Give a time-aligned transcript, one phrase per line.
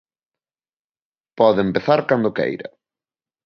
[1.37, 2.67] Pode empezar cando queira.